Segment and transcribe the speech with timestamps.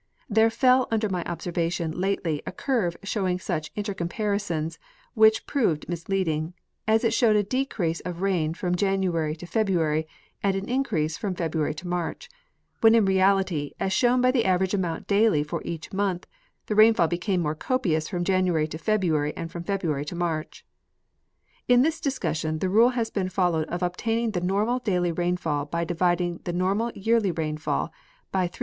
[0.27, 4.79] There fell under ni}^ observation lately a curve showing such inter comparisons
[5.13, 6.55] which proved misleading,
[6.87, 10.07] as it showed a decrease of rain froni January to February
[10.41, 12.29] and an increase from February to March,
[12.79, 16.25] when in reality, as shown by the average amount daily for each month,
[16.65, 20.65] the rainfall became more copious from January to February and from February to March.
[21.67, 25.83] In this discussion the rule has been followed of obtaining the normal daily rainfall by
[25.83, 27.93] dividing the normal yearly rain fall
[28.31, 28.59] by 365.25.